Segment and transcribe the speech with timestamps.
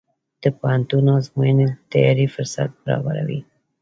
[0.43, 3.39] د پوهنتون ازموینې د تیاری فرصت برابروي.